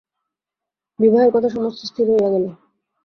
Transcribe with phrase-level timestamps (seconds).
[0.99, 2.45] বিবাহের কথা সমস্ত স্থির হইয়া গেল।